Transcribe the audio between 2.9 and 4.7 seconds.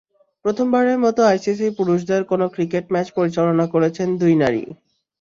Match পরিচালনা করেছেন দুই নারী।